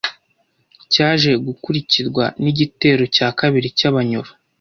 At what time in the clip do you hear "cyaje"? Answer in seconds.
0.93-1.31